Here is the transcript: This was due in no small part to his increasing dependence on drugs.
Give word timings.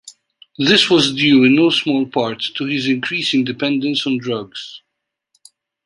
This 0.57 0.89
was 0.89 1.13
due 1.13 1.43
in 1.43 1.55
no 1.55 1.69
small 1.69 2.07
part 2.07 2.41
to 2.55 2.65
his 2.65 2.87
increasing 2.87 3.43
dependence 3.43 4.07
on 4.07 4.17
drugs. 4.17 4.81